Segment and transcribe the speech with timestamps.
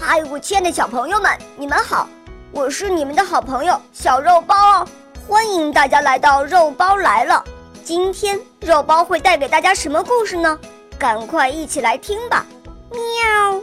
[0.00, 2.08] 嗨，我亲爱的小朋友们，你们好！
[2.52, 4.88] 我是你们的好朋友小肉包哦，
[5.26, 7.44] 欢迎大家来到肉包来了。
[7.82, 10.58] 今天肉包会带给大家什么故事呢？
[10.98, 12.46] 赶快一起来听吧！
[12.90, 13.60] 喵。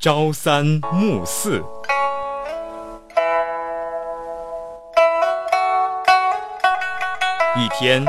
[0.00, 1.62] 朝三暮四。
[7.56, 8.06] 一天，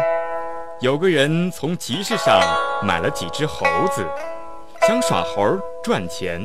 [0.79, 2.39] 有个人从集市上
[2.83, 4.05] 买了几只猴子。
[4.85, 6.41] 想耍猴赚钱。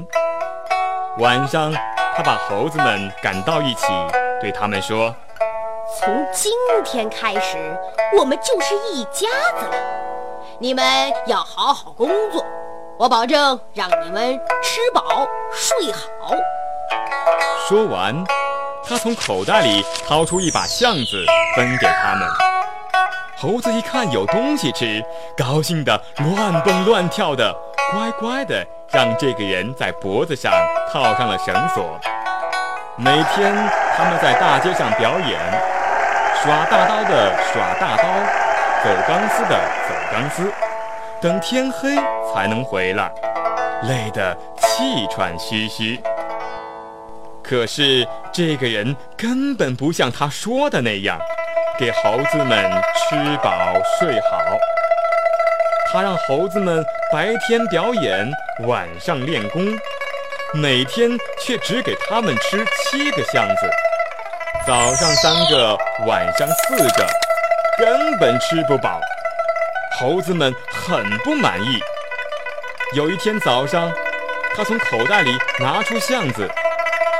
[1.18, 1.72] 晚上，
[2.16, 3.86] 他把猴子们赶到一起，
[4.40, 5.12] 对他们说
[5.98, 6.52] ：“从今
[6.84, 7.58] 天开始，
[8.16, 9.74] 我们就是一家子了。
[10.60, 10.84] 你们
[11.26, 12.46] 要好好工作，
[12.96, 16.32] 我保证让你们吃饱睡好。”
[17.68, 18.14] 说完，
[18.84, 21.24] 他从口袋里掏出一把橡子，
[21.56, 22.28] 分给他们。
[23.36, 25.02] 猴子一看有东西吃，
[25.36, 27.52] 高兴得乱蹦乱跳的。
[27.92, 30.52] 乖乖的让这个人在脖子上
[30.92, 31.98] 套上了绳索。
[32.96, 33.54] 每天
[33.96, 35.38] 他们在大街上表演，
[36.42, 38.04] 耍大刀的耍大刀，
[38.84, 40.52] 走钢丝的走钢丝，
[41.20, 41.96] 等天黑
[42.32, 43.10] 才能回来，
[43.84, 45.98] 累得气喘吁吁。
[47.42, 51.18] 可是这个人根本不像他说的那样，
[51.78, 54.42] 给猴子们吃饱睡好。
[55.90, 58.30] 他让猴子们白天表演，
[58.66, 59.64] 晚上练功，
[60.52, 63.70] 每天却只给他们吃七个橡子，
[64.66, 65.74] 早上三个，
[66.06, 67.06] 晚上四个，
[67.78, 69.00] 根本吃不饱。
[69.98, 71.80] 猴子们很不满意。
[72.94, 73.90] 有一天早上，
[74.54, 76.46] 他从口袋里拿出橡子，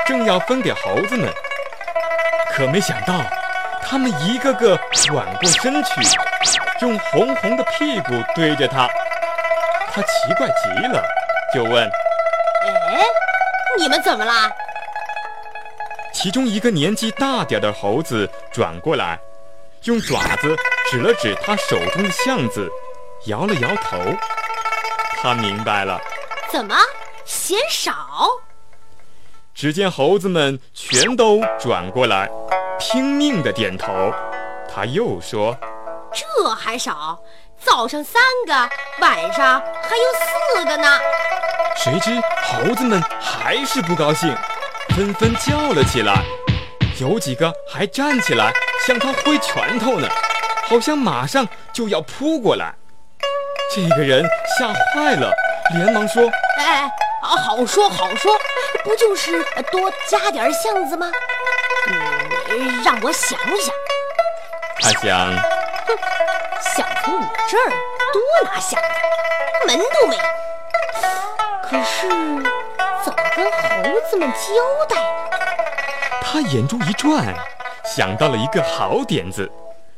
[0.05, 1.33] 正要分给猴子们，
[2.53, 3.23] 可没想到，
[3.83, 5.93] 他们一个个转过身去。
[6.83, 8.89] 用红红的屁股对着他，
[9.99, 11.03] 他奇怪极了，
[11.53, 11.85] 就问
[12.63, 13.05] ：“哎，
[13.77, 14.49] 你们怎么啦？”
[16.15, 19.19] 其中一个年纪大点的猴子转过来，
[19.87, 20.57] 用爪子
[20.89, 22.71] 指了指他手中的橡子，
[23.27, 23.99] 摇了摇头。
[25.21, 26.01] 他明白了，
[26.49, 26.77] 怎么
[27.25, 27.93] 嫌少？
[29.53, 32.31] 只见猴子们全都转过来，
[32.79, 34.15] 拼命的点头。
[34.73, 35.59] 他又说。
[36.13, 37.19] 这还少，
[37.61, 38.53] 早上三个，
[39.01, 40.05] 晚上还有
[40.57, 40.99] 四个呢。
[41.77, 44.35] 谁知猴子们还是不高兴，
[44.97, 46.23] 纷纷叫了起来，
[47.01, 48.53] 有几个还站起来
[48.87, 50.09] 向他挥拳头呢，
[50.67, 52.75] 好像马上就要扑过来。
[53.75, 54.25] 这个人
[54.59, 55.31] 吓坏了，
[55.75, 56.23] 连忙说
[56.59, 56.91] ：“哎，
[57.23, 58.33] 好说好说，
[58.83, 61.11] 不就是多加点橡子吗？
[62.49, 63.75] 嗯，让我想想。”
[64.81, 65.58] 他想。
[65.89, 65.99] 哼，
[66.77, 67.71] 想从我这儿
[68.13, 70.23] 多拿下子，门都没有。
[71.63, 72.09] 可是
[73.05, 75.07] 怎么跟猴子们交代呢？
[76.23, 77.35] 他眼珠一转，
[77.85, 79.51] 想到了一个好点子，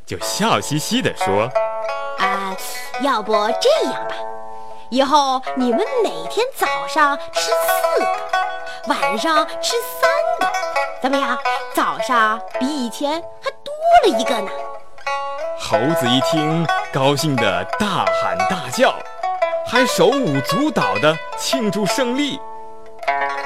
[0.05, 1.49] 就笑嘻嘻地说
[2.19, 2.55] ：“啊，
[3.01, 4.15] 要不这样吧，
[4.89, 10.09] 以后你们每天早上吃四个，晚上吃三
[10.39, 10.47] 个，
[11.01, 11.37] 怎么样？
[11.73, 13.73] 早上比以前还多
[14.05, 14.51] 了一个呢。”
[15.71, 18.93] 猴子一听，高兴的大喊大叫，
[19.65, 22.37] 还手舞足蹈的庆祝胜利，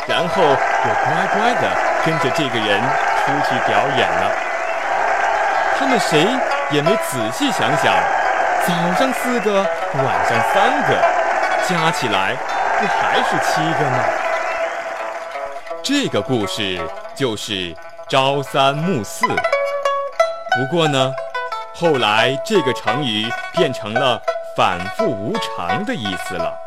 [0.07, 1.69] 然后又乖乖的
[2.03, 4.31] 跟着这个人出去表演了。
[5.77, 6.25] 他们谁
[6.71, 7.93] 也没仔细想想，
[8.65, 9.61] 早上四个，
[9.93, 10.97] 晚上三个，
[11.69, 12.35] 加起来
[12.79, 14.03] 不还是七个吗？
[15.83, 16.81] 这个故事
[17.13, 17.75] 就是
[18.09, 19.27] 朝三暮四。
[19.27, 21.13] 不过呢。
[21.77, 24.21] 后来，这个成语变成了
[24.55, 26.64] “反复无常”的意思了。